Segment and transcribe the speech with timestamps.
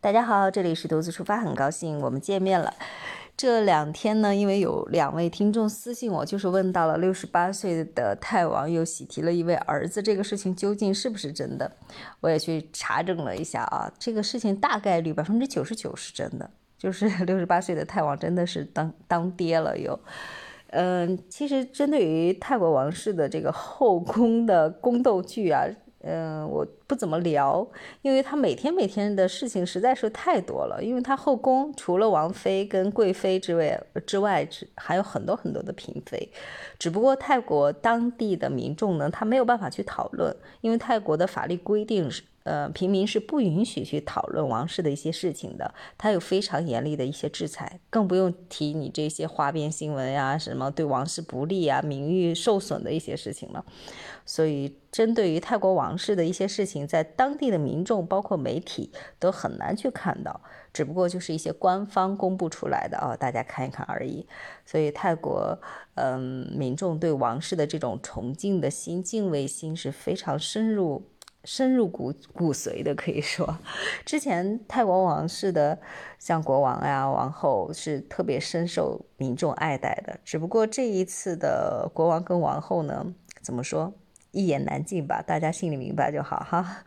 [0.00, 2.72] 大家好，这里是独自出发，很高兴我们见面了。
[3.36, 11.72] 这两天呢，因为有两位听众私信我，就是问到了六十八岁的泰王又喜提了一位儿子，这个事情究竟是不是真的？
[12.20, 19.98] 我也去查证了一下啊，这个事情大概率百分之九十九是真的，就是 六十八岁的泰王真的是当当爹了又。
[20.68, 25.66] 嗯，其实针对于泰国王室的这个后宫的宫斗剧啊。
[26.02, 27.64] 嗯，我不怎么聊，
[28.02, 30.82] 因为他每天每天的事情实在是太多了。
[30.82, 36.28] 因为他后宫除了王妃跟贵妃之外之外，之还有很多很多的嫔妃，
[36.78, 42.22] 只不过泰国当地的民众呢，他没有办法去讨论，因为泰国的法律规定是。
[42.44, 53.62] 呃，平民是不允许去讨论王室的一些事情的，他有非常严厉的一些制裁，更不用提你这些花边新闻呀，什么对王室不利啊、名誉受损的一些事情了。
[54.24, 60.40] 所以，针对于泰国王室的一些事情，在当地的民众包括媒体都很难去看到，
[60.72, 64.26] 只不过就是一些官方公布出来的啊，大家看一看而已。
[64.64, 65.58] 所以，泰国
[65.94, 71.08] 嗯，民众对王室的这种崇敬的心、敬畏心是非常深入。
[71.44, 73.58] 深入骨骨髓的，可以说，
[74.04, 75.78] 之前泰国王室的
[76.18, 80.18] 像国王呀、王后是特别深受民众爱戴的。
[80.24, 83.94] 只不过这一次的国王跟王后呢，怎么说，
[84.30, 85.22] 一言难尽吧？
[85.26, 86.84] 大家心里明白就好哈。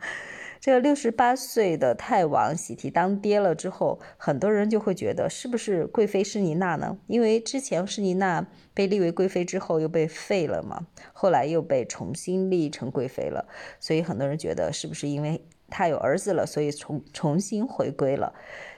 [0.60, 6.96] 这个六十八岁的泰王喜提当爹了之后，很多人就会觉得是不是贵妃施妮娜呢？
[7.08, 13.44] 因为之前施妮娜被立为贵妃之后又被废了嘛，后来又被重新立成贵妃了，
[13.80, 18.32] 所以很多人觉得是不是因为她有儿子了，所以重重新回归了？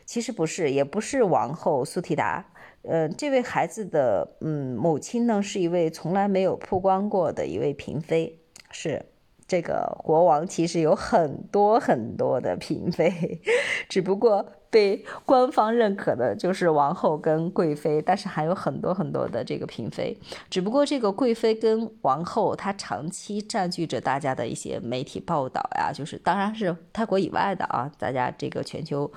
[0.06, 2.46] 其实不是，也不是王后苏提达，
[2.84, 8.38] 呃，这位孩子的嗯母亲呢是一位从来没有曝光过的一位嫔妃，
[8.74, 9.06] 是。
[9.46, 13.38] 这个国王其实有很多很多的嫔妃，
[13.90, 20.18] 只不过被官方认可的就是王后跟贵妃，但是还有很多很多的这个嫔妃。
[20.48, 29.12] 只不过这个贵妃跟王后，她长期占据着大家的一些媒体报道呀，就是当然是泰国以外的啊，大家这个全球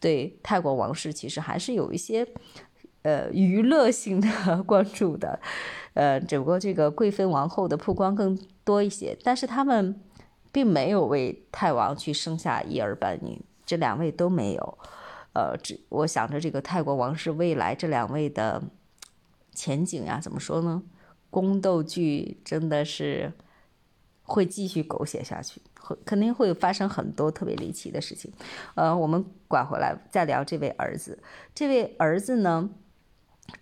[0.00, 2.26] 对泰国王室其实还是有一些
[3.02, 4.28] 呃娱乐性的
[4.66, 5.38] 关注的，
[5.98, 8.38] 呃，只不过这个贵妃王后的曝光更。
[8.68, 9.98] 多一些，但是他们
[10.52, 14.78] 并没有为泰王去生下一儿半女，这两位都没有。
[15.32, 18.62] 呃，只我想着这个泰国王室未来这两位的
[19.54, 20.82] 前景呀，怎么说呢？
[21.30, 23.32] 宫斗剧真的是
[24.22, 28.30] 会继续狗血下去，会肯定会发生很多特别离奇的事情。
[28.74, 31.18] 呃，我们拐回来再聊这位儿子，
[31.54, 32.68] 这位儿子呢，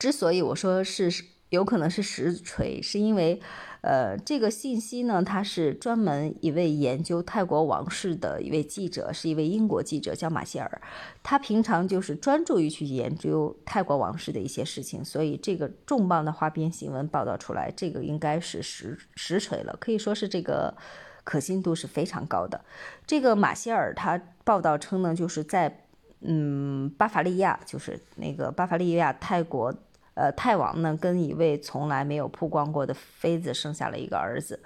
[0.00, 1.12] 之所以我说是
[1.56, 3.40] 有可能是实锤，是因为。
[3.82, 10.82] 呃，这个信息呢，他是专门一位研究泰国王室的一位记者，是一位英国记者，叫马歇尔。
[11.22, 20.74] 他平常就是专注于去研究泰国王室的一些事情，所以这个重磅的花边新闻报道出来，这个应该是实实锤了，可以说是这个
[21.22, 22.64] 可信度是非常高的。
[23.06, 25.86] 这个马歇尔他报道称呢，就是在
[26.22, 29.72] 嗯巴伐利亚，就是那个巴伐利亚泰国。
[30.16, 34.58] 呃，泰王呢跟一位从来没有曝光过的妃子生下了一个儿子，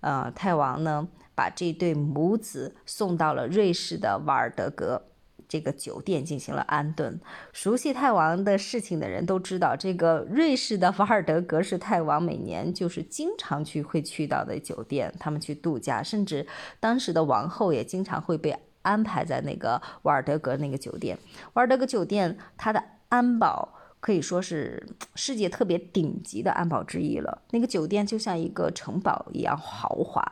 [0.00, 5.04] 呃，泰王呢把这对母子送到了瑞士的瓦尔德格
[5.48, 7.20] 这个酒店进行了安顿。
[7.52, 16.44] 熟悉泰王的事情的人都知道，这个瑞士的瓦尔德格是泰王每年就是经常去会去到的酒店，他们去度假，甚至
[16.80, 21.16] 当时的王后也经常会被安排在那个瓦尔德格那个酒店。
[21.52, 23.76] 瓦尔德格酒店它的安保。
[24.00, 24.86] 可以说是
[25.16, 27.42] 世界特别顶级的安保之一了。
[27.50, 30.22] 那个酒店就像一个城堡一样豪华，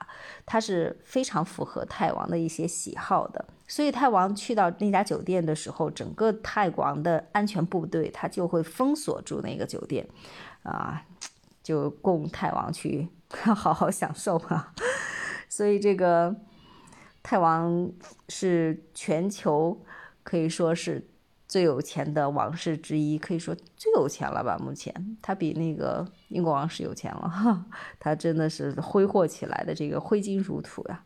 [0.45, 3.45] 它是非常符合泰王的一些喜好的。
[3.67, 10.09] 所以泰王去到那家酒店的时候，整个泰王的安全部队他就会封锁住那个酒店，
[10.63, 11.03] 啊，
[11.65, 14.73] 就供泰王去 好好享受啊。
[15.51, 16.37] 所以这个
[17.25, 17.91] 泰王
[18.29, 19.85] 是全球
[20.23, 21.09] 可以说是。
[21.57, 24.59] 最有钱的王室之一，可以说最有钱了吧？
[24.63, 24.93] 目前
[25.23, 27.65] 他比那个英国王室有钱了，哈，
[27.99, 31.03] 他真的是挥霍起来的这个挥金如土呀。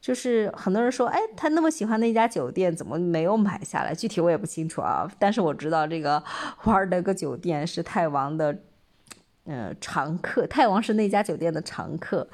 [0.00, 3.94] 就是很多人说，哎，他那么喜欢那家酒店，怎么没有买下来？
[3.94, 5.06] 具体我也不清楚啊。
[5.18, 6.18] 但是我知道这个
[6.56, 8.60] 华尔德格酒店是泰王的，
[9.44, 12.26] 呃，常客，泰王是那家酒店的常客。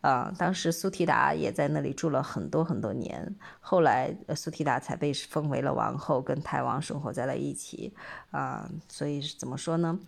[0.00, 7.94] 啊，当时苏提达也在那里住了很多很多年，后来苏提达才被封为了王后，跟泰王生活在了一起。
[8.30, 9.98] 啊，所以怎么说呢？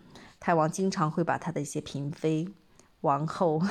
[0.40, 2.48] 泰王经常会把他的一些嫔妃、
[3.02, 3.62] 王后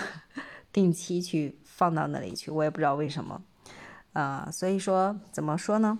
[0.71, 3.41] 定期去放到那里去，我也不知道为什么。
[4.13, 5.99] 啊，所以说怎么说呢？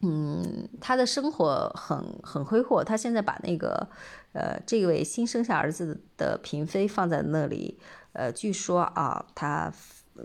[0.00, 2.82] 嗯，他的生活很很挥霍。
[2.82, 3.88] 他现在把那个，
[4.32, 7.78] 呃，这位新生下儿子的嫔妃放在那里，
[8.12, 9.72] 呃，据说啊，他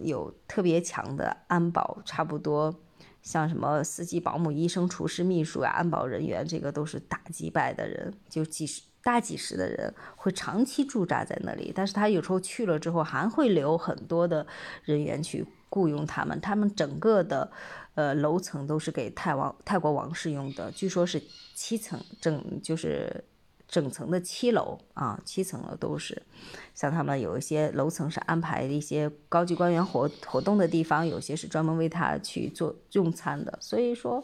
[0.01, 2.73] 有特别强的安保，差不多
[3.21, 11.71] 像什么司机、保姆、医生、厨师、秘书啊，安保人员，这个都是大几百的人，就几十大几十的人会长期驻扎在那里。
[11.75, 14.45] 但是他有时候去了之后，还会留很多的
[14.83, 17.51] 人员去雇佣他们，他们整个的。
[17.97, 21.19] 呃，楼层都是给泰王泰国王室用的，据说是
[21.55, 23.23] 七层整，就是
[23.67, 26.21] 整层的七楼啊，七层楼都是。
[26.73, 33.57] 像他们有一些楼层是安排一些高级官员活活动的地方，有些是专门为他去做用餐的。
[33.61, 34.23] 所以说，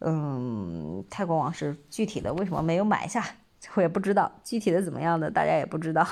[0.00, 3.24] 嗯，泰国王室具体的为什么没有买下，
[3.74, 4.30] 我也不知道。
[4.44, 6.06] 具体的怎么样的，大家也不知道，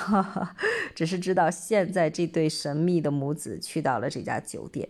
[0.95, 4.87] 只是知道现在这对神秘的母子去到了这家酒店。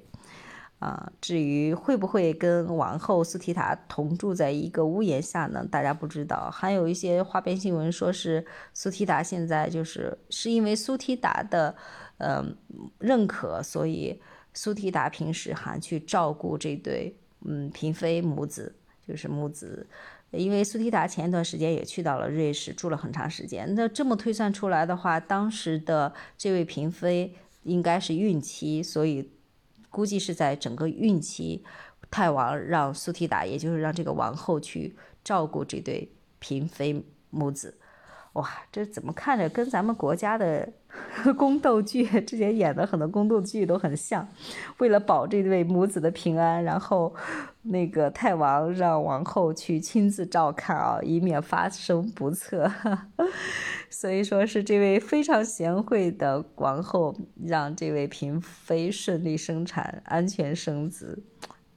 [0.79, 5.65] 啊，至于会不会跟王后苏提塔同住在一个屋檐下呢？
[5.69, 6.49] 大家不知道。
[6.49, 11.75] 还有一些花边新闻说是苏提达现在就是是因为苏提达的，
[12.19, 12.55] 嗯，
[12.97, 14.21] 认可，所以
[14.53, 18.73] 苏提达平时还去照顾这对嗯嫔妃母子，
[19.05, 19.85] 就是母子。
[20.31, 23.75] 因为苏提达前一段时间也去到了瑞士住了很长时间。
[23.75, 29.29] 那这么推算出来的话，当时的这位嫔妃应该是孕期，所以。
[29.89, 31.63] 估计是在整个孕期，
[32.11, 37.77] 泰王让苏提达，也就是让这个王后去照顾这对嫔妃母子。
[38.33, 40.71] 哇，这怎么看着跟咱们国家的
[41.35, 44.25] 宫斗剧之前演的很多宫斗剧都很像？
[44.77, 47.13] 为了保这对母子的平安，然后
[47.63, 52.71] 那个泰王让王后去亲自照看啊，以免发生不测。
[53.89, 61.23] 所以说是这位非常贤惠的王后，让这位嫔妃顺利生产、安全生子。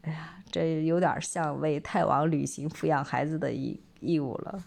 [0.03, 4.63] 哎呀，这有点像为泰王履行抚养孩子的义义务了。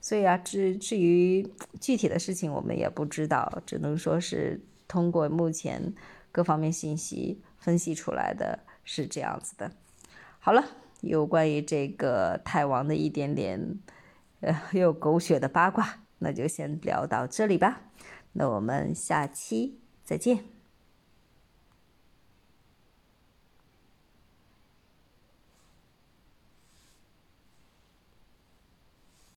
[0.00, 1.46] 所以啊，至至于
[1.80, 5.94] 具体的事情，我们也不知道，只能说是通过目前
[6.32, 9.72] 各方面信息分析出来的是这样子的。
[10.38, 10.64] 好了，
[11.00, 13.78] 有关于这个泰王的一点点
[14.40, 17.82] 呃又狗血的八卦，那就先聊到这里吧。
[18.32, 20.59] 那我们下期再见。